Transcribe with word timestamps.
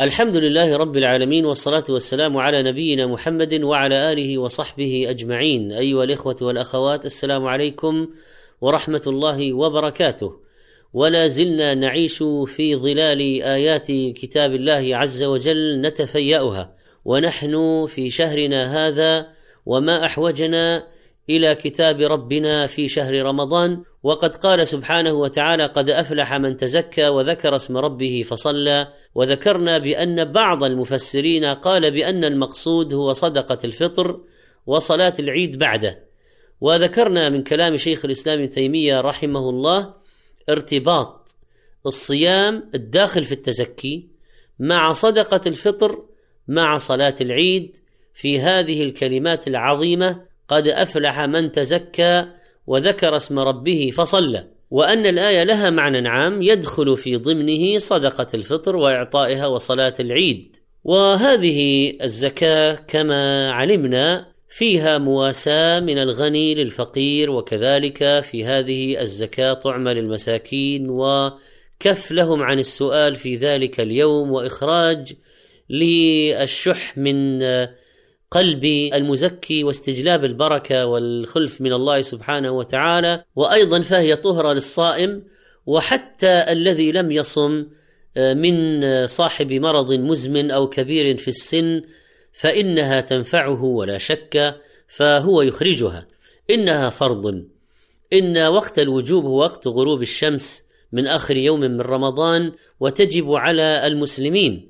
الحمد 0.00 0.36
لله 0.36 0.76
رب 0.76 0.96
العالمين 0.96 1.46
والصلاة 1.46 1.82
والسلام 1.90 2.36
على 2.36 2.62
نبينا 2.62 3.06
محمد 3.06 3.54
وعلى 3.62 4.12
آله 4.12 4.38
وصحبه 4.38 5.06
أجمعين. 5.08 5.72
أيها 5.72 6.04
الإخوة 6.04 6.36
والأخوات 6.42 7.06
السلام 7.06 7.46
عليكم 7.46 8.08
ورحمة 8.60 9.02
الله 9.06 9.52
وبركاته. 9.52 10.32
ولا 10.94 11.26
زلنا 11.26 11.74
نعيش 11.74 12.22
في 12.46 12.76
ظلال 12.76 13.42
آيات 13.42 13.86
كتاب 13.92 14.54
الله 14.54 14.96
عز 14.96 15.24
وجل 15.24 15.80
نتفيأها. 15.80 16.74
ونحن 17.04 17.86
في 17.88 18.10
شهرنا 18.10 18.88
هذا 18.88 19.26
وما 19.66 20.04
أحوجنا 20.04 20.86
إلى 21.30 21.54
كتاب 21.54 22.00
ربنا 22.00 22.66
في 22.66 22.88
شهر 22.88 23.22
رمضان 23.22 23.82
وقد 24.02 24.36
قال 24.36 24.66
سبحانه 24.66 25.12
وتعالى 25.12 25.66
قد 25.66 25.90
أفلح 25.90 26.34
من 26.34 26.56
تزكى 26.56 27.08
وذكر 27.08 27.56
اسم 27.56 27.76
ربه 27.76 28.22
فصلى 28.26 28.88
وذكرنا 29.14 29.78
بأن 29.78 30.32
بعض 30.32 30.64
المفسرين 30.64 31.44
قال 31.44 31.90
بأن 31.90 32.24
المقصود 32.24 32.94
هو 32.94 33.12
صدقة 33.12 33.58
الفطر 33.64 34.20
وصلاة 34.66 35.12
العيد 35.18 35.58
بعده. 35.58 36.08
وذكرنا 36.60 37.28
من 37.28 37.42
كلام 37.42 37.76
شيخ 37.76 38.04
الإسلام 38.04 38.38
ابن 38.38 38.48
تيمية 38.48 39.00
رحمه 39.00 39.50
الله 39.50 39.94
ارتباط 40.48 41.36
الصيام 41.86 42.70
الداخل 42.74 43.24
في 43.24 43.32
التزكي 43.32 44.08
مع 44.58 44.92
صدقة 44.92 45.40
الفطر 45.46 46.02
مع 46.48 46.78
صلاة 46.78 47.14
العيد 47.20 47.76
في 48.14 48.40
هذه 48.40 48.82
الكلمات 48.82 49.48
العظيمة 49.48 50.27
قد 50.48 50.68
أفلح 50.68 51.20
من 51.20 51.52
تزكى 51.52 52.26
وذكر 52.66 53.16
اسم 53.16 53.38
ربه 53.38 53.90
فصلى 53.94 54.44
وأن 54.70 55.06
الآية 55.06 55.44
لها 55.44 55.70
معنى 55.70 56.08
عام 56.08 56.42
يدخل 56.42 56.96
في 56.96 57.16
ضمنه 57.16 57.78
صدقة 57.78 58.26
الفطر 58.34 58.76
وإعطائها 58.76 59.46
وصلاة 59.46 59.92
العيد. 60.00 60.56
وهذه 60.84 61.92
الزكاة 62.02 62.74
كما 62.88 63.52
علمنا 63.52 64.26
فيها 64.48 64.98
مواساة 64.98 65.80
من 65.80 65.98
الغني 65.98 66.54
للفقير 66.54 67.30
وكذلك 67.30 68.20
في 68.20 68.44
هذه 68.44 69.00
الزكاة 69.00 69.52
طعم 69.52 69.88
للمساكين 69.88 70.90
وكف 70.90 72.12
لهم 72.12 72.42
عن 72.42 72.58
السؤال 72.58 73.14
في 73.14 73.36
ذلك 73.36 73.80
اليوم 73.80 74.32
وإخراج 74.32 75.12
للشح 75.70 76.98
من 76.98 77.42
قلب 78.30 78.64
المزكي 78.94 79.64
واستجلاب 79.64 80.24
البركة 80.24 80.86
والخلف 80.86 81.60
من 81.60 81.72
الله 81.72 82.00
سبحانه 82.00 82.50
وتعالى 82.50 83.24
وأيضا 83.36 83.80
فهي 83.80 84.16
طهره 84.16 84.52
للصائم 84.52 85.22
وحتى 85.66 86.44
الذي 86.52 86.92
لم 86.92 87.12
يصم 87.12 87.66
آه، 88.16 88.34
من 88.34 89.06
صاحب 89.06 89.52
مرض 89.52 89.92
مزمن 89.92 90.50
أو 90.50 90.68
كبير 90.68 91.16
في 91.16 91.28
السن 91.28 91.82
فإنها 92.32 93.00
تنفعه 93.00 93.64
ولا 93.64 93.98
شك 93.98 94.60
فهو 94.88 95.42
يخرجها. 95.42 96.06
إنها 96.50 96.90
فرض. 96.90 97.44
إن 98.12 98.38
وقت 98.38 98.78
الوجوب 98.78 99.24
هو 99.24 99.38
وقت 99.38 99.66
غروب 99.66 100.02
الشمس 100.02 100.68
من 100.92 101.06
آخر 101.06 101.36
يوم 101.36 101.60
من 101.60 101.80
رمضان 101.80 102.52
وتجب 102.80 103.32
على 103.32 103.86
المسلمين. 103.86 104.68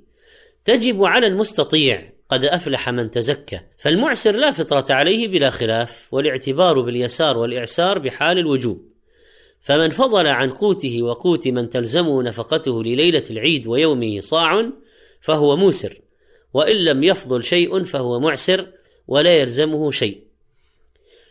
تجب 0.65 1.05
على 1.05 1.27
المستطيع 1.27 2.13
قد 2.29 2.45
أفلح 2.45 2.89
من 2.89 3.11
تزكى. 3.11 3.61
فالمعسر 3.79 4.37
لا 4.37 4.51
فطرة 4.51 4.85
عليه 4.95 5.29
بلا 5.29 5.51
خلاف 5.51 6.09
والاعتبار 6.15 6.81
باليسار 6.81 7.39
والإعسار 7.39 7.99
بحال 7.99 8.39
الوجوب. 8.39 8.89
فمن 9.61 9.91
فضل 9.91 10.27
عن 10.27 10.51
قوته 10.51 11.03
وقوت 11.03 11.49
من 11.49 11.69
تلزمه 11.69 12.23
نفقته 12.23 12.83
لليلة 12.83 13.25
العيد 13.31 13.67
ويومه 13.67 14.21
صاع 14.21 14.71
فهو 15.21 15.57
موسر. 15.57 16.01
وإن 16.55 16.77
لم 16.77 17.05
يفضل 17.05 17.45
شيء 17.45 17.85
فهو 17.85 18.21
معسر 18.21 18.67
ولا 19.07 19.37
يلزمه 19.37 19.91
شيء. 19.91 20.23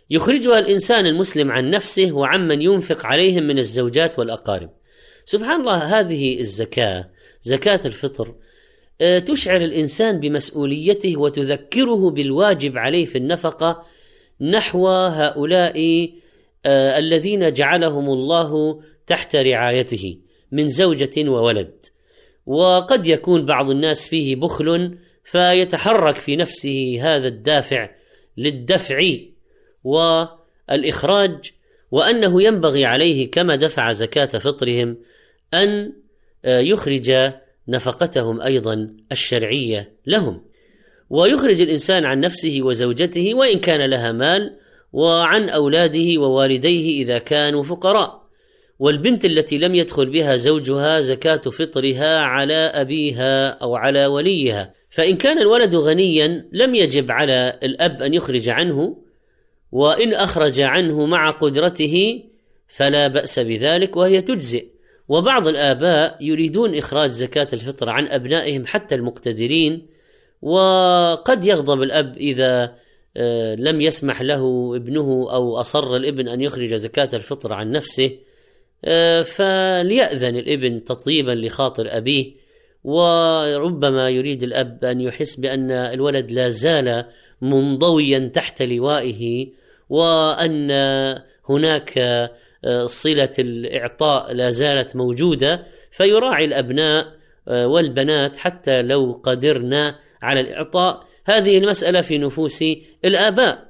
يخرجها 0.09 0.59
الإنسان 0.59 1.06
المسلم 1.06 1.52
عن 1.52 1.72
نفسه 1.72 2.11
وعمن 2.11 2.61
ينفق 2.61 3.05
عليهم 3.05 3.44
من 3.44 3.58
الزوجات 3.58 4.20
والأقارب. 4.20 4.70
سبحان 5.26 5.60
الله 5.60 6.00
هذه 6.00 6.39
الزكاة 6.39 7.10
زكاة 7.42 7.80
الفطر 7.86 8.36
تشعر 8.99 9.61
الإنسان 9.61 10.19
بمسؤوليته 10.19 11.17
وتذكره 11.17 12.09
بالواجب 12.09 12.77
عليه 12.77 13.05
في 13.05 13.17
النفقة 13.17 13.83
نحو 14.41 14.87
هؤلاء 14.87 16.09
آه، 16.65 16.97
الذين 16.97 17.53
جعلهم 17.53 18.09
الله 18.09 18.81
تحت 19.08 19.35
رعايته 19.35 20.17
من 20.52 20.67
زوجة 20.67 21.30
وولد. 21.30 21.85
وقد 22.45 23.08
يكون 23.08 23.45
بعض 23.45 23.69
الناس 23.69 24.08
فيه 24.08 24.35
بخل 24.35 24.97
فيتحرك 25.23 26.15
في 26.15 26.35
نفسه 26.35 26.97
هذا 27.02 27.27
الدافع 27.27 27.89
للدفع 28.37 29.11
والإخراج 29.83 31.52
وأنه 31.91 32.43
ينبغي 32.43 32.85
عليه 32.85 33.31
كما 33.31 33.55
دفع 33.55 33.91
زكاة 33.91 34.25
فطرهم 34.25 34.97
أن 35.53 35.93
آه، 36.45 36.59
يخرج 36.59 37.11
نفقتهم 37.67 38.42
أيضا 38.42 38.89
الشرعية 39.11 39.94
لهم. 40.05 40.42
ويخرج 41.10 41.61
الإنسان 41.61 42.05
عن 42.05 42.20
نفسه 42.20 42.60
وزوجته 42.61 43.33
وإن 43.33 43.60
كان 43.60 43.89
لها 43.89 44.11
مال 44.11 44.58
وعن 44.94 45.50
أولاده 45.50 46.22
ووالديه 46.22 47.04
إذا 47.04 47.17
كانوا 47.17 47.64
فقراء. 47.64 48.27
والبنت 48.80 49.26
التي 49.26 49.58
لم 49.58 49.76
يدخل 49.76 50.10
بها 50.10 50.36
زوجها 50.36 51.00
زكاة 51.00 51.38
فطرها 51.38 52.20
على 52.20 52.54
أبيها 52.54 53.50
أو 53.50 53.76
على 53.76 54.06
وليها. 54.06 54.73
فإن 54.89 55.16
كان 55.16 55.38
الولد 55.38 55.76
غنيا 55.76 56.45
لم 56.52 56.76
يجب 56.76 57.11
على 57.11 57.60
الأب 57.64 58.02
أن 58.02 58.14
يخرج 58.14 58.50
عنه 58.50 58.98
وإن 59.72 60.14
أخرج 60.14 60.61
عنه 60.61 61.06
مع 61.06 61.30
قدرته 61.30 62.23
فلا 62.67 63.08
بأس 63.08 63.39
بذلك 63.39 63.98
وهي 63.98 64.22
تجزئ. 64.22 64.77
وبعض 65.10 65.48
الآباء 65.48 66.18
يريدون 66.22 66.78
إخراج 66.78 67.12
زكاة 67.12 67.48
الفطر 67.54 67.90
عن 67.90 68.08
أبنائهم 68.08 68.66
حتى 68.66 68.95
المقتدرين 68.95 69.88
وقد 70.42 71.45
يغضب 71.45 71.82
الأب 71.82 72.18
إذا 72.18 72.76
آه، 73.18 73.56
لم 73.56 73.82
يسمح 73.82 74.22
له 74.22 74.73
ابنه 74.76 75.28
أو 75.32 75.58
أصر 75.60 75.95
الابن 75.95 76.28
أن 76.28 76.42
يخرج 76.42 76.76
زكاة 76.76 77.10
الفطر 77.14 77.54
عن 77.54 77.72
نفسه 77.72 78.12
آه، 78.86 79.22
فليأذن 79.22 80.36
الابن 80.36 80.84
تطيبا 80.84 81.32
لخاطر 81.32 81.98
أبيه 81.98 82.32
وربما 82.84 84.10
يريد 84.10 84.44
الأب 84.44 84.86
أن 84.86 85.02
يحس 85.02 85.39
بأن 85.39 85.72
الولد 85.72 86.32
لا 86.32 86.50
زال 86.50 87.06
منضويا 87.42 88.32
تحت 88.34 88.62
لوائه 88.62 89.48
وأن 89.89 90.72
هناك 91.50 92.00
صلة 92.86 93.32
الإعطاء 93.40 94.34
لا 94.34 94.50
زالت 94.50 94.95
موجودة 94.95 95.64
فيراعي 95.92 96.45
الأبناء 96.45 97.18
آه، 97.48 97.68
والبنات 97.68 98.38
حتى 98.38 98.82
لو 98.82 99.22
قدرنا 99.23 99.95
على 100.23 100.40
الإعطاء. 100.40 101.04
هذه 101.26 101.58
المسألة 101.58 102.02
في 102.02 102.18
نفوس 102.18 102.64
الآباء. 103.06 103.68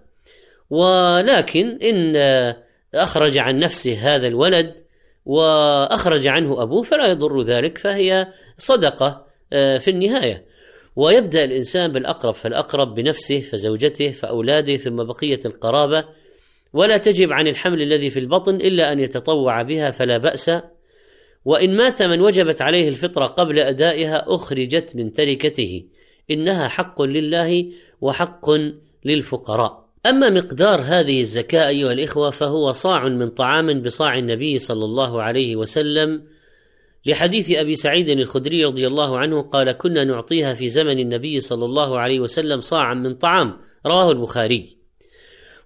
ولكن 0.69 1.79
إن 1.81 2.15
أخرج 2.95 3.37
عن 3.37 3.59
نفسه 3.59 4.15
هذا 4.15 4.27
الولد 4.27 4.75
وأخرج 5.25 6.27
عنه 6.27 6.63
أبوه 6.63 6.83
فلا 6.83 7.07
يضر 7.07 7.41
ذلك 7.41 7.77
فهي 7.77 8.27
صدقة 8.57 9.25
آه، 9.53 9.77
في 9.77 9.91
النهاية. 9.91 10.45
ويبدأ 10.95 11.43
الإنسان 11.43 11.91
بالأقرب 11.91 12.33
فالأقرب 12.33 12.95
بنفسه 12.95 13.39
فزوجته 13.39 14.11
فأولاده 14.11 14.75
ثم 14.75 15.03
بقية 15.03 15.39
القرابة. 15.45 16.05
ولا 16.73 16.97
تجب 16.97 17.31
عن 17.31 17.47
الحمل 17.47 17.81
الذي 17.81 18.09
في 18.09 18.19
البطن 18.19 18.55
إلا 18.55 18.91
أن 18.91 18.99
يتطوع 18.99 19.61
بها 19.61 19.91
فلا 19.91 20.17
بأس. 20.17 20.51
وإن 21.45 21.77
مات 21.77 22.01
من 22.01 22.21
وجبت 22.21 22.61
عليه 22.61 22.89
الفطرة 22.89 23.25
قبل 23.25 23.59
أدائها 23.59 24.25
أخرجت 24.27 24.95
من 24.95 25.13
تركته. 25.13 25.83
إنها 26.31 26.67
حق 26.67 27.01
لله 27.01 27.71
وحق 28.01 28.49
للفقراء. 29.05 29.87
أما 30.05 30.29
مقدار 30.29 30.81
هذه 30.81 31.21
الزكاة 31.21 31.67
أيها 31.67 31.93
الإخوة 31.93 32.29
فهو 32.29 32.71
صاع 32.71 33.07
من 33.07 33.29
طعام 33.29 33.81
بصاع 33.81 34.17
النبي 34.17 34.57
صلى 34.57 34.85
الله 34.85 35.21
عليه 35.21 35.55
وسلم. 35.55 36.23
لحديث 37.05 37.51
أبي 37.51 37.75
سعيد 37.75 38.09
الخدري 38.09 38.65
رضي 38.65 38.87
الله 38.87 39.17
عنه 39.17 39.41
قال 39.41 39.71
كنا 39.71 40.03
نعطيها 40.03 40.53
في 40.53 40.67
زمن 40.67 40.99
النبي 40.99 41.39
صلى 41.39 41.65
الله 41.65 41.99
عليه 41.99 42.19
وسلم 42.19 42.61
صاعا 42.61 42.93
من 42.93 43.15
طعام. 43.15 43.57
رواه 43.85 44.11
البخاري. 44.11 44.76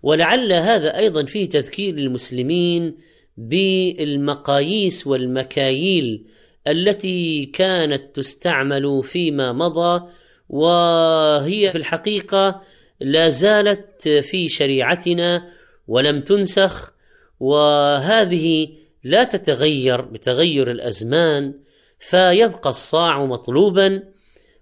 ولعل 0.03 0.53
هذا 0.53 0.97
أيضا 0.97 1.25
فيه 1.25 1.49
تذكير 1.49 1.95
للمسلمين 1.95 2.97
بالمقاييس 3.37 5.07
والمكاييل 5.07 6.25
التي 6.67 7.45
كانت 7.45 8.15
تستعمل 8.15 9.03
فيما 9.03 9.53
مضى 9.53 10.07
وهي 10.49 11.71
في 11.71 11.77
الحقيقة 11.77 12.61
لا 12.99 13.29
زالت 13.29 14.07
في 14.07 14.47
شريعتنا 14.47 15.51
ولم 15.87 16.21
تنسخ 16.21 16.93
وهذه 17.39 18.69
لا 19.03 19.23
تتغير 19.23 20.01
بتغير 20.01 20.71
الأزمان 20.71 21.53
فيبقى 21.99 22.69
الصاع 22.69 23.25
مطلوبا. 23.25 24.03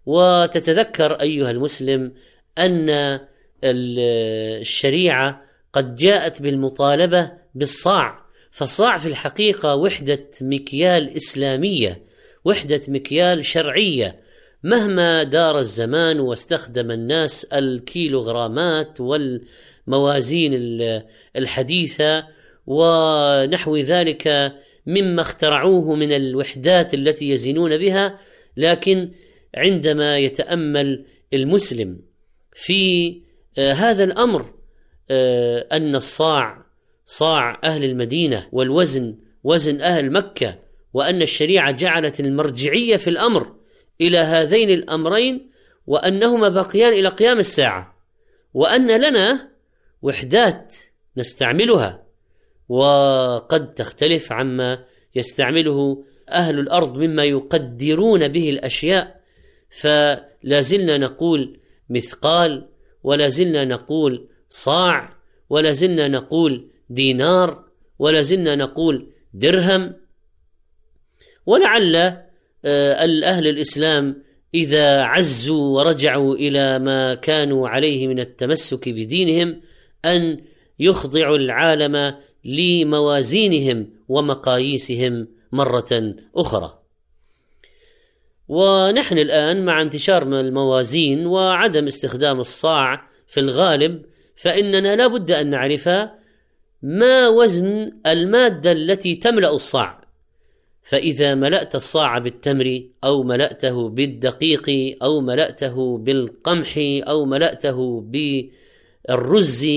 وتتذكر 0.06 1.14
أيها 1.14 1.52
المسلم 1.52 2.14
أن 2.58 3.20
الشريعة 3.64 5.42
قد 5.74 5.96
جاءت 5.96 6.42
بالمطالبة 6.42 7.32
بالصاع. 7.56 8.26
فالصاع 8.52 8.98
في 8.98 9.06
الحقيقة 9.06 9.76
وحدة 9.76 10.30
مكيال 10.42 11.16
إسلامية 11.16 12.02
وحدة 12.46 12.82
مكيال 12.88 13.46
شرعية. 13.46 14.20
مهما 14.64 15.24
دار 15.24 15.60
الزمان 15.60 16.20
واستخدم 16.20 16.92
الناس 16.92 17.44
الكيلوغرامات 17.44 18.98
والموازين 19.02 20.52
الحديثة 21.36 22.28
ونحو 22.68 23.78
ذلك 23.78 24.54
مما 24.86 25.22
اخترعوه 25.22 25.96
من 25.96 26.12
الوحدات 26.12 26.94
التي 26.94 27.30
يزنون 27.30 27.78
بها 27.78 28.20
لكن 28.58 29.12
عندما 29.56 30.18
يتأمل 30.18 31.06
المسلم 31.34 32.00
في 32.54 33.22
هذا 33.60 34.04
الأمر 34.04 34.54
آه، 35.12 35.68
أن 35.72 35.96
الصاع 35.96 36.66
صاع 37.06 37.60
أهل 37.64 37.84
المدينة 37.84 38.48
والوزن 38.52 39.18
وزن 39.44 39.82
أهل 39.82 40.12
مكة 40.12 40.60
وأن 40.94 41.22
الشريعة 41.22 41.72
جعلت 41.72 42.20
المرجعية 42.20 42.98
في 42.98 43.10
الأمر 43.10 43.56
إلى 44.02 44.18
هذين 44.18 44.70
الأمرين 44.70 45.50
وأنهما 45.88 46.50
باقيان 46.50 46.94
إلى 46.94 47.10
قيام 47.10 47.40
الساعة 47.40 47.96
وأن 48.54 49.02
لنا 49.02 49.50
وحدات 50.02 50.76
نستعملها 51.18 52.04
وقد 52.70 53.74
تختلف 53.74 54.32
عما 54.32 54.86
يستعمله 55.16 56.04
أهل 56.30 56.60
الأرض 56.60 56.98
مما 56.98 57.24
يقدرون 57.24 58.28
به 58.28 58.50
الأشياء 58.50 59.22
فلا 59.70 60.62
زلنا 60.62 60.98
نقول 60.98 61.60
مثقال 61.90 62.69
ولا 63.04 63.28
زلنا 63.28 63.66
نقول 63.66 64.28
صاع 64.50 65.14
ولا 65.50 65.72
زلنا 65.72 66.08
نقول 66.08 66.68
دينار 66.90 67.64
ولا 68.00 68.22
زلنا 68.22 68.56
نقول 68.56 69.08
درهم. 69.34 69.94
ولعل 71.46 71.96
آه، 72.66 73.06
الاهل 73.06 73.48
الإسلام 73.48 74.24
إذا 74.54 75.02
عزوا 75.02 75.78
ورجعوا 75.78 76.36
إلى 76.36 76.80
ما 76.80 77.16
كانوا 77.16 77.70
عليه 77.70 78.08
من 78.08 78.20
التمسك 78.20 78.90
بدينهم 78.90 79.62
أن 80.06 80.42
يخضعوا 80.80 81.38
العالم 81.38 82.16
لموازينهم 82.46 83.90
ومقاييسهم 84.10 85.28
مرة 85.52 86.16
أخرى. 86.36 86.79
ونحن 88.50 89.18
الآن 89.18 89.66
مع 89.66 89.82
انتشار 89.82 90.24
الموازين 90.24 91.26
وعدم 91.26 91.86
استخدام 91.86 92.40
الصاع 92.40 93.08
في 93.28 93.40
الغالب 93.40 94.06
فإننا 94.36 94.96
لا 94.96 95.08
بد 95.08 95.32
أن 95.32 95.50
نعرف 95.50 95.90
ما 96.82 97.28
وزن 97.28 97.92
المادة 98.06 98.72
التي 98.72 99.16
تملأ 99.16 99.50
الصاع. 99.50 100.00
فإذا 100.84 101.36
ملأت 101.36 101.76
الصاع 101.76 102.18
بالتمر 102.18 102.84
أو 103.04 103.24
ملأته 103.24 103.90
بالدقيق 103.90 104.98
أو 105.04 105.22
ملأته 105.22 105.98
بالقمح 105.98 106.74
أو 107.08 107.26
ملأته 107.26 108.02
بالرز 108.02 109.68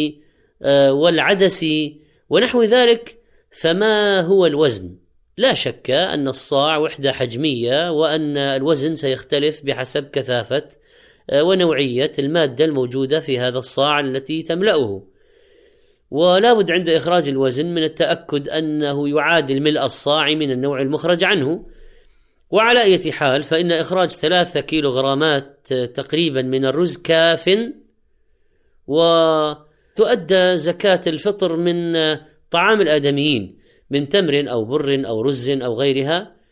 آه، 0.62 0.92
والعدس 0.92 1.66
ونحو 2.30 2.62
ذلك 2.62 3.18
فما 3.50 4.20
هو 4.20 4.46
الوزن؟ 4.46 5.01
لا 5.36 5.54
شك 5.54 5.90
أن 5.90 6.28
الصاع 6.28 6.78
وحدة 6.78 7.12
حجمية 7.12 7.90
وأن 7.90 8.36
الوزن 8.36 8.94
سيختلف 8.94 9.62
بحسب 9.64 10.10
كثافة 10.10 10.68
آه، 11.30 11.42
ونوعية 11.42 12.10
المادة 12.18 12.64
الموجودة 12.64 13.20
في 13.20 13.38
هذا 13.38 13.58
الصاع 13.58 14.00
التي 14.00 14.42
تملأه. 14.42 15.02
ولا 16.10 16.52
بد 16.52 16.70
عند 16.70 16.88
إخراج 16.88 17.28
الوزن 17.28 17.74
من 17.74 17.82
التأكد 17.82 18.48
أنه 18.48 19.08
يعادل 19.08 19.60
ملء 19.60 19.84
الصاع 19.84 20.34
من 20.34 20.50
النوع 20.50 20.80
المخرج 20.80 21.24
عنه. 21.24 21.66
وعلى 22.50 22.82
اية 22.82 23.12
حال 23.12 23.42
فإن 23.42 23.72
إخراج 23.72 24.10
ثلاثة 24.10 24.60
كيلو 24.60 24.90
غرامات 24.90 25.68
آه، 25.72 25.84
تقريبا 25.84 26.42
من 26.42 26.64
الرز 26.64 27.02
كاف 27.02 27.58
وتؤدى 28.86 30.56
زكاة 30.56 31.00
الفطر 31.06 31.56
من 31.56 31.96
آه، 31.96 32.20
طعام 32.50 32.80
الآدميين. 32.80 33.61
من 33.92 34.08
تمر 34.08 34.44
أو 34.50 34.64
بر 34.64 35.02
أو 35.06 35.22
رز 35.22 35.50
أو 35.50 35.74
غيرها. 35.74 36.42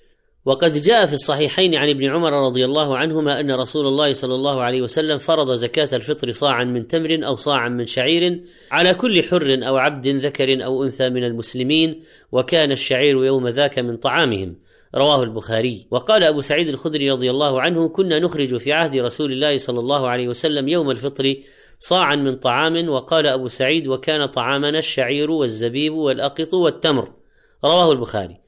وقد 0.44 0.72
جاء 0.72 1.06
في 1.06 1.12
الصحيحين 1.12 1.75
عن 1.75 1.88
ابن 1.88 2.04
عمر 2.04 2.32
رضي 2.32 2.64
الله 2.64 2.96
عنهما 2.96 3.40
أن 3.40 3.50
رسول 3.52 3.87
الله 3.87 4.12
صلى 4.12 4.34
الله 4.34 4.62
عليه 4.62 4.82
وسلم 4.82 5.19
فرض 5.19 5.52
زكاة 5.52 5.88
الفطر 5.92 6.31
صاعا 6.31 6.64
من 6.64 6.87
تمر 6.87 7.20
أو 7.26 7.37
صاعا 7.37 7.69
من 7.69 7.87
شعير 7.87 8.40
على 8.70 8.94
كل 8.94 9.22
حر 9.22 9.60
أو 9.62 9.76
عبد 9.76 10.08
ذكر 10.08 10.64
أو 10.64 10.84
أنثى 10.84 11.08
من 11.08 11.25
المسلمين 11.25 12.02
وكان 12.32 12.72
الشعير 12.72 13.25
يوم 13.25 13.48
ذاك 13.48 13.78
من 13.78 13.96
طعامهم. 13.96 14.56
رواه 14.94 15.22
البخاري. 15.22 15.87
وقال 15.90 16.25
أبو 16.25 16.40
سعيد 16.40 16.69
الخدري 16.69 17.10
رضي 17.10 17.31
الله 17.31 17.60
عنه 17.60 17.88
كنا 17.88 18.19
نخرج 18.19 18.56
في 18.56 18.72
عهد 18.72 18.96
رسول 18.96 19.32
الله 19.32 19.56
صلى 19.56 19.81
الله 19.81 20.08
عليه 20.08 20.28
وسلم 20.28 20.69
يوم 20.69 20.90
الفطر 20.90 21.37
صاعا 21.78 22.16
من 22.16 22.37
طعام. 22.37 22.88
وقال 22.88 23.26
أبو 23.26 23.48
سعيد 23.48 23.87
وكان 23.87 24.26
طعامنا 24.26 24.78
الشعير 24.78 25.31
والزبيب 25.31 25.92
والأقط 25.92 26.54
والتمر. 26.54 27.19
رواه 27.65 27.93
البخاري. 27.93 28.41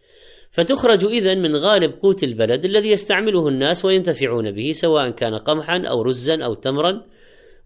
فتخرج 0.50 1.05
إذا 1.05 1.35
من 1.35 1.56
غالب 1.56 1.93
قوت 2.00 2.25
البلد 2.25 2.64
الذي 2.64 2.91
يستعمله 2.91 3.49
الناس 3.49 3.85
وينتفعون 3.85 4.50
به 4.50 4.73
سواء 4.73 5.11
كان 5.11 5.35
قمحا 5.35 5.82
أو 5.87 6.03
رزا 6.03 6.44
أو 6.44 6.55
تمرا 6.55 7.03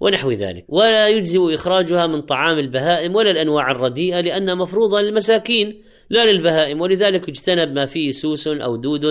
ونحو 0.01 0.33
ذلك. 0.33 0.65
ولا 0.69 1.09
يجزئ 1.09 1.55
إخراجها 1.55 2.07
من 2.07 2.23
طعام 2.23 2.59
البهائم 2.59 3.15
ولا 3.15 3.31
الأنواع 3.31 3.71
الرديئة 3.71 4.21
لأنها 4.21 4.55
مفروضة 4.55 5.01
للمساكين 5.01 5.83
لا 6.11 6.33
للبهائم 6.33 6.81
ولذلك 6.81 7.29
يجتنب 7.29 7.73
ما 7.73 7.87
فيه 7.87 8.11
سوس 8.11 8.49
أو 8.49 8.77
دود 8.77 9.05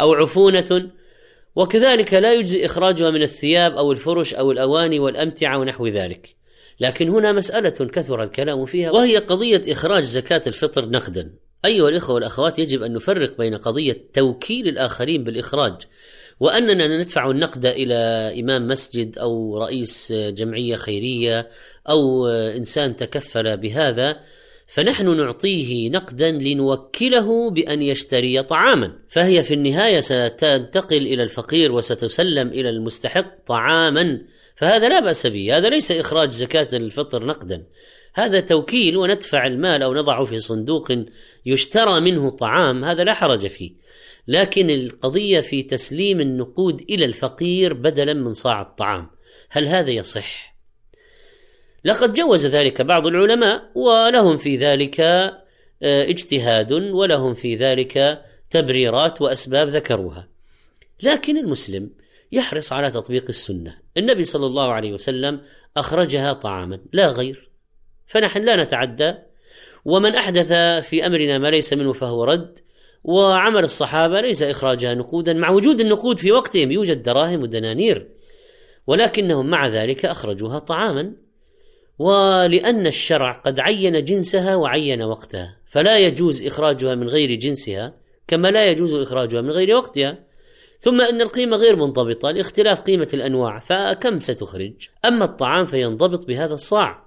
أو 0.00 0.14
عفونة. 0.14 0.90
وكذلك 1.56 2.14
لا 2.14 2.32
يجزي 2.32 2.64
إخراجها 2.64 3.10
من 3.10 3.22
الثياب 3.22 3.76
أو 3.76 3.92
الفرش 3.92 4.34
أو 4.34 4.52
الأواني 4.52 4.98
والأمتعة 4.98 5.58
ونحو 5.58 5.86
ذلك. 5.86 6.36
لكن 6.80 7.08
هنا 7.08 7.32
مسألة 7.32 7.70
كثر 7.70 8.22
الكلام 8.22 8.66
فيها 8.66 8.90
وهي 8.90 9.18
قضية 9.18 9.62
إخراج 9.68 10.02
زكاة 10.02 10.42
الفطر 10.46 10.90
نقدا. 10.90 11.43
أيها 11.64 11.88
الإخوة 11.88 12.14
والأخوات 12.14 12.58
يجب 12.58 12.82
أن 12.82 12.92
نفرق 12.92 13.38
بين 13.38 13.54
قضية 13.54 13.96
توكيل 14.12 14.68
الآخرين 14.68 15.24
بالإخراج 15.24 15.74
وأننا 16.40 16.98
ندفع 16.98 17.30
النقد 17.30 17.66
إلى 17.66 17.94
إمام 18.40 18.68
مسجد 18.68 19.18
أو 19.18 19.58
رئيس 19.58 20.12
جمعية 20.12 20.74
خيرية 20.74 21.48
أو 21.88 22.26
إنسان 22.28 22.96
تكفل 22.96 23.56
بهذا 23.56 24.16
فنحن 24.66 25.16
نعطيه 25.16 25.90
نقدا 25.90 26.30
لنوكله 26.30 27.50
بأن 27.50 27.82
يشتري 27.82 28.42
طعاما. 28.42 28.92
فهي 29.08 29.42
في 29.42 29.54
النهاية 29.54 30.00
ستنتقل 30.00 30.96
إلى 30.96 31.22
الفقير 31.22 31.72
وستسلم 31.72 32.48
إلى 32.48 32.70
المستحق 32.70 33.44
طعاما. 33.46 34.20
فهذا 34.56 34.88
لا 34.88 35.00
بأس 35.00 35.26
به 35.26 35.56
هذا 35.56 35.68
ليس 35.68 35.92
إخراج 35.92 36.30
زكاة 36.30 36.68
الفطر 36.72 37.26
نقدا. 37.26 37.62
هذا 38.14 38.40
توكيل 38.40 38.96
وندفع 38.96 39.46
المال 39.46 39.82
أو 39.82 39.94
نضعه 39.94 40.24
في 40.24 40.38
صندوق 40.38 40.92
يشترى 41.46 42.00
منه 42.00 42.30
طعام 42.30 42.84
هذا 42.84 43.04
لا 43.04 43.14
حرج 43.14 43.46
فيه 43.46 43.72
لكن 44.28 44.70
القضية 44.70 45.40
في 45.40 45.62
تسليم 45.62 46.20
النقود 46.20 46.80
إلى 46.80 47.04
الفقير 47.04 47.74
بدلا 47.74 48.14
من 48.14 48.32
صاع 48.32 48.60
الطعام 48.60 49.10
هل 49.50 49.66
هذا 49.66 49.90
يصح 49.90 50.54
لقد 51.84 52.12
جوز 52.12 52.46
ذلك 52.46 52.82
بعض 52.82 53.06
العلماء 53.06 53.70
ولهم 53.74 54.36
في 54.36 54.56
ذلك 54.56 55.00
آه، 55.00 56.10
اجتهاد 56.10 56.72
ولهم 56.72 57.34
في 57.34 57.56
ذلك 57.56 58.24
تبريرات 58.50 59.22
وأسباب 59.22 59.68
ذكروها. 59.68 60.28
لكن 61.02 61.36
المسلم 61.36 61.90
يحرص 62.32 62.72
على 62.72 62.90
تطبيق 62.90 63.24
السنة، 63.28 63.78
النبي 63.96 64.24
صلى 64.24 64.46
الله 64.46 64.72
عليه 64.72 64.92
وسلم 64.92 65.40
أخرجها 65.76 66.32
طعاما 66.32 66.80
لا 66.92 67.06
غير. 67.06 67.50
فنحن 68.06 68.44
لا 68.44 68.62
نتعدى. 68.62 69.14
ومن 69.84 70.14
أحدث 70.14 70.52
في 70.88 71.06
أمرنا 71.06 71.38
ما 71.38 71.50
ليس 71.50 71.72
منه 71.72 71.92
فهو 71.92 72.24
رد 72.24 72.58
وعمل 73.04 73.64
الصحابة 73.64 74.20
ليس 74.20 74.42
إخراجها 74.42 74.94
نقودا 74.94 75.32
مع 75.32 75.50
وجود 75.50 75.80
النقود 75.80 76.18
في 76.18 76.32
وقتهم 76.32 76.72
يوجد 76.72 77.02
دراهم 77.02 77.42
ودنانير 77.42 78.08
ولكنهم 78.86 79.46
مع 79.46 79.68
ذلك 79.68 80.04
أخرجوها 80.04 80.58
طعاما. 80.58 81.12
ولأن 81.98 82.86
الشرع 82.86 83.32
قد 83.32 83.60
عين 83.60 84.04
جنسها 84.04 84.56
وعين 84.56 85.02
وقتها 85.02 85.56
فلا 85.66 85.98
يجوز 85.98 86.46
إخراجها 86.46 86.94
من 86.94 87.08
غير 87.08 87.34
جنسها 87.34 87.94
كما 88.28 88.48
لا 88.48 88.64
يجوز 88.64 88.94
إخراجها 88.94 89.40
من 89.40 89.50
غير 89.50 89.76
وقتها. 89.76 90.18
ثم 90.78 91.00
أن 91.00 91.20
القيمة 91.20 91.56
غير 91.56 91.76
منضبطة 91.76 92.30
لاختلاف 92.30 92.80
قيمة 92.80 93.08
الأنواع 93.14 93.58
فكم 93.58 94.20
ستخرج؟ 94.20 94.88
أما 95.04 95.24
الطعام 95.24 95.64
فينضبط 95.64 96.26
بهذا 96.26 96.54
الصاع. 96.54 97.03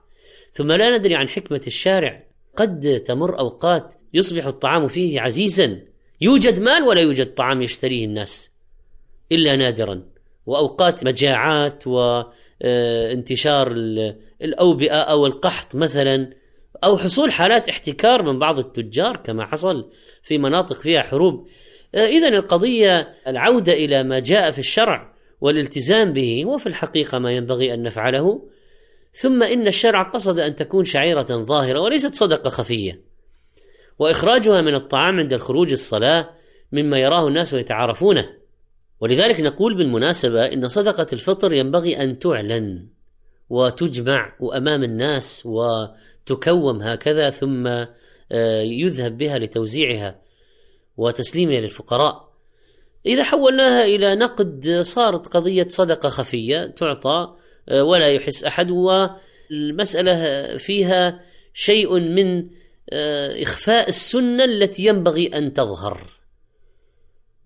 ثم 0.57 0.71
لا 0.71 0.97
ندري 0.97 1.15
عن 1.15 1.29
حكمة 1.29 1.61
الشارع. 1.67 2.23
قد 2.55 3.01
تمر 3.05 3.39
أوقات 3.39 3.93
يصبح 4.13 4.45
الطعام 4.45 4.87
فيه 4.87 5.21
عزيزا. 5.21 5.79
يوجد 6.21 6.61
مال 6.61 6.83
ولا 6.83 7.01
يوجد 7.01 7.33
طعام 7.33 7.61
يشتريه 7.61 8.05
الناس 8.05 8.55
إلا 9.31 9.55
نادرا. 9.55 10.03
وأوقات 10.45 11.03
مجاعات 11.03 11.83
وانتشار 11.87 13.71
الأوبئة 14.41 15.01
أو 15.01 15.25
القحط 15.25 15.75
مثلا. 15.75 16.29
أو 16.83 16.97
حصول 16.97 17.31
حالات 17.31 17.69
احتكار 17.69 18.23
من 18.23 18.39
بعض 18.39 18.59
التجار 18.59 19.15
كما 19.17 19.45
حصل 19.45 19.91
في 20.23 20.37
مناطق 20.37 20.75
فيها 20.75 21.01
حروب. 21.01 21.47
اذا 21.95 22.27
القضية 22.27 23.09
العودة 23.27 23.73
إلى 23.73 24.03
ما 24.03 24.19
جاء 24.19 24.51
في 24.51 24.59
الشرع 24.59 25.13
والالتزام 25.41 26.13
به. 26.13 26.43
هو 26.45 26.57
في 26.57 26.67
الحقيقة 26.67 27.19
ما 27.19 27.31
ينبغي 27.31 27.73
أن 27.73 27.83
نفعله. 27.83 28.49
ثم 29.17 29.43
إن 29.43 29.67
الشرع 29.67 30.03
قصد 30.03 30.39
أن 30.39 30.55
تكون 30.55 30.85
شعيرة 30.85 31.23
ظاهرة 31.23 31.79
وليست 31.79 32.15
صدقة 32.15 32.49
خفية. 32.49 33.01
وإخراجها 33.99 34.61
من 34.61 34.75
الطعام 34.75 35.19
عند 35.19 35.33
الخروج 35.33 35.71
الصلاة 35.71 36.29
مما 36.71 36.97
يراه 36.97 37.27
الناس 37.27 37.53
ويتعارفونه. 37.53 38.29
ولذلك 38.99 39.41
نقول 39.41 39.77
بالمناسبة 39.77 40.45
إن 40.45 40.67
صدقة 40.67 41.07
الفطر 41.13 41.53
ينبغي 41.53 42.03
أن 42.03 42.19
تعلن 42.19 42.87
وتجمع 43.49 44.33
أمام 44.55 44.83
الناس 44.83 45.45
وتكوم 45.45 46.81
هكذا 46.81 47.29
ثم 47.29 47.67
آه، 48.31 48.61
يذهب 48.61 49.17
بها 49.17 49.39
لتوزيعها 49.39 50.15
وتسليمها 50.97 51.59
للفقراء. 51.59 52.27
إذا 53.05 53.23
حولناها 53.23 53.85
إلى 53.85 54.15
نقد 54.15 54.79
صارت 54.81 55.27
قضية 55.27 55.67
صدقة 55.69 56.09
خفية 56.09 56.65
تعطى 56.65 57.33
ولا 57.71 58.11
يحس 58.11 58.43
أحد 58.43 58.71
والمسألة 58.71 60.57
فيها 60.57 61.19
شيء 61.53 61.99
من 61.99 62.49
آه، 62.89 63.41
إخفاء 63.41 63.87
السنة 63.87 64.43
التي 64.43 64.85
ينبغي 64.85 65.27
أن 65.27 65.53
تظهر. 65.53 66.01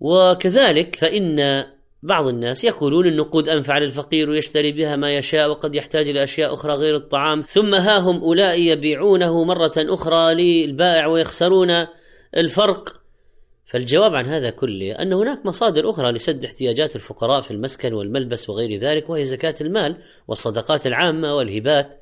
وكذلك 0.00 0.96
فإن 0.96 1.64
بعض 2.02 2.26
الناس 2.26 2.64
يقولون 2.64 3.06
النقود 3.06 3.48
انفع 3.48 3.78
للفقير 3.78 4.30
ويشتري 4.30 4.72
بها 4.72 4.96
ما 4.96 5.16
يشاء 5.16 5.50
وقد 5.50 5.74
يحتاج 5.74 6.08
إلى 6.10 6.22
أشياء 6.22 6.54
أخرى 6.54 6.72
غير 6.72 6.94
الطعام 6.94 7.40
ثم 7.40 7.74
ها 7.74 7.98
هم 7.98 8.22
أولئك 8.22 8.60
يبيعونه 8.60 9.44
مرة 9.44 9.72
أخرى 9.76 10.34
للبائع 10.34 11.06
ويخسرون 11.06 11.86
الفرق. 12.36 13.01
فالجواب 13.72 14.14
عن 14.14 14.26
هذا 14.26 14.50
كله 14.50 14.92
أن 14.92 15.12
هناك 15.12 15.46
مصادر 15.46 15.90
أخرى 15.90 16.12
لسد 16.12 16.44
احتياجات 16.44 16.96
الفقراء 16.96 17.40
في 17.40 17.50
المسكن 17.50 17.92
والملبس 17.92 18.50
وغير 18.50 18.78
ذلك 18.78 19.10
وهي 19.10 19.24
زكاة 19.24 19.54
المال 19.60 19.96
والصدقات 20.28 20.86
العامة 20.86 21.36
والهبات. 21.36 21.94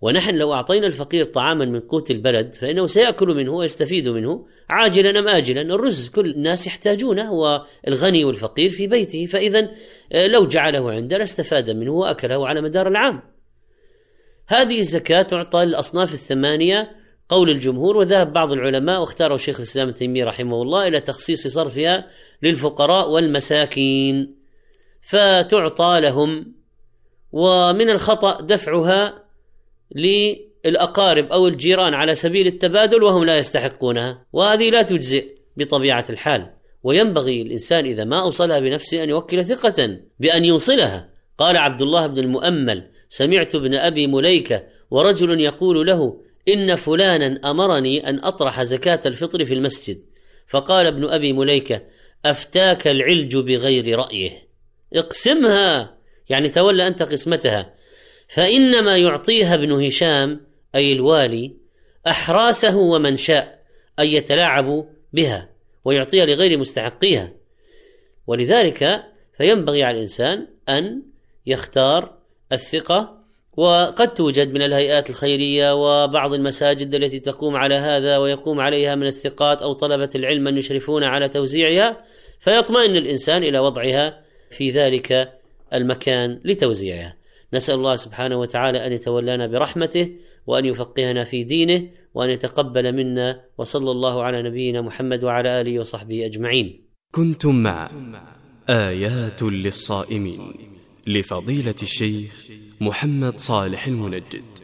ونحن 0.00 0.34
لو 0.34 0.52
أعطينا 0.52 0.86
الفقير 0.86 1.24
طعاما 1.24 1.64
من 1.64 1.80
قوت 1.80 2.10
البلد 2.10 2.54
فإنه 2.54 2.86
سيأكل 2.86 3.28
منه 3.28 3.52
ويستفيد 3.52 4.08
منه 4.08 4.46
عاجلا 4.70 5.18
أم 5.18 5.28
آجلا 5.28 5.62
الرز 5.62 6.10
كل 6.10 6.30
الناس 6.30 6.66
يحتاجونه 6.66 7.32
والغني 7.32 8.24
والفقير 8.24 8.70
في 8.70 8.86
بيته 8.86 9.26
فإذا 9.26 9.70
آه، 10.12 10.26
لو 10.26 10.46
جعله 10.46 10.90
عنده 10.92 11.18
لاستفاد 11.18 11.70
منه 11.70 11.92
وأكله 11.92 12.48
على 12.48 12.60
مدار 12.60 12.88
العام. 12.88 13.22
هذه 14.46 14.78
الزكاة 14.78 15.22
تعطى 15.22 15.64
للأصناف 15.64 16.14
الثمانية 16.14 16.97
قول 17.28 17.50
الجمهور 17.50 17.96
وذهب 17.96 18.32
بعض 18.32 18.52
العلماء 18.52 19.00
واختاره 19.00 19.36
شيخ 19.36 19.56
الإسلام 19.56 19.90
تيمية 19.90 20.24
رحمه 20.24 20.62
الله 20.62 20.88
إلى 20.88 21.00
تخصيص 21.00 21.46
صرفها 21.46 22.06
للفقراء 22.42 23.10
والمساكين. 23.10 24.34
فتعطى 25.02 25.98
لهم 26.02 26.52
ومن 27.32 27.90
الخطأ 27.90 28.40
دفعها 28.40 29.24
للأقارب 29.94 31.32
أو 31.32 31.46
الجيران 31.46 31.94
على 31.94 32.14
سبيل 32.14 32.46
التبادل 32.46 33.02
وهم 33.02 33.24
لا 33.24 33.38
يستحقونها. 33.38 34.26
وهذه 34.32 34.70
لا 34.70 34.82
تجزئ 34.82 35.26
بطبيعة 35.56 36.04
الحال. 36.10 36.50
وينبغي 36.82 37.42
الإنسان 37.42 37.84
إذا 37.84 38.04
ما 38.04 38.20
أوصلها 38.20 38.58
بنفسه 38.58 39.02
أن 39.02 39.08
يوكل 39.08 39.44
ثقة 39.44 39.98
بأن 40.20 40.44
يوصلها. 40.44 41.08
قال 41.38 41.56
عبد 41.56 41.82
الله 41.82 42.06
بن 42.06 42.18
المؤمل 42.18 42.90
سمعت 43.08 43.54
ابن 43.54 43.74
أبي 43.74 44.06
مليكة 44.06 44.62
ورجل 44.90 45.40
يقول 45.40 45.86
له 45.86 46.20
إن 46.48 46.74
فلانا 46.74 47.50
أمرني 47.50 48.08
أن 48.08 48.24
أطرح 48.24 48.62
زكاة 48.62 49.00
الفطر 49.06 49.44
في 49.44 49.54
المسجد. 49.54 50.02
فقال 50.46 50.86
ابن 50.86 51.04
أبي 51.04 51.32
مليكة 51.32 51.82
أفتاك 52.24 52.88
العلج 52.88 53.36
بغير 53.36 53.98
رأيه. 53.98 54.48
اقسمها 54.94 55.98
يعني 56.28 56.48
تولى 56.48 56.86
أنت 56.86 57.02
قسمتها. 57.02 57.74
فإنما 58.28 58.96
يعطيها 58.96 59.54
ابن 59.54 59.72
هشام 59.86 60.40
أي 60.74 60.92
الوالي 60.92 61.56
أحراسه 62.06 62.76
ومن 62.76 63.16
شاء 63.16 63.58
أن 63.98 64.06
يتلاعبوا 64.06 64.84
بها 65.12 65.48
ويعطيها 65.84 66.26
لغير 66.26 66.58
مستحقيها. 66.58 67.32
ولذلك 68.26 69.04
فينبغي 69.38 69.84
على 69.84 69.96
الإنسان 69.96 70.46
أن 70.68 71.02
يختار 71.46 72.18
الثقة 72.52 73.17
وقد 73.58 74.14
توجد 74.14 74.52
من 74.54 74.62
الهيئات 74.62 75.10
الخيرية 75.10 75.74
وبعض 75.74 76.34
المساجد 76.34 76.94
التي 76.94 77.20
تقوم 77.20 77.56
على 77.56 77.74
هذا 77.74 78.18
ويقوم 78.18 78.60
عليها 78.60 78.94
من 78.94 79.06
الثقات 79.06 79.62
أو 79.62 79.72
طلبة 79.72 80.08
العلم 80.14 80.44
من 80.44 80.58
يشرفون 80.58 81.04
على 81.04 81.28
توزيعها 81.28 82.04
فيطمئن 82.40 82.96
الإنسان 82.96 83.42
إلى 83.42 83.58
وضعها 83.58 84.20
في 84.50 84.70
ذلك 84.70 85.32
المكان 85.74 86.40
لتوزيعها. 86.44 87.16
نسأل 87.54 87.74
الله 87.74 87.94
سبحانه 87.94 88.36
وتعالى 88.36 88.86
أن 88.86 88.92
يتولانا 88.92 89.46
برحمته 89.46 90.10
وأن 90.46 90.64
يفقهنا 90.64 91.24
في 91.24 91.44
دينه 91.44 91.88
وأن 92.14 92.30
يتقبل 92.30 92.92
منا 92.92 93.40
وصلى 93.58 93.90
الله 93.90 94.22
على 94.22 94.42
نبينا 94.42 94.80
محمد 94.80 95.24
وعلى 95.24 95.60
آله 95.60 95.80
وصحبه 95.80 96.26
أجمعين. 96.26 96.84
كنتم 97.10 97.54
مع 97.62 97.90
آيات 98.68 99.42
للصائمين 99.42 100.54
لفضيلة 101.06 101.74
الشيخ 101.82 102.48
محمد 102.80 103.38
صالح 103.38 103.86
المنجد. 103.86 104.57